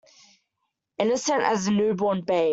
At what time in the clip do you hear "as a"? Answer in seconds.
1.43-1.71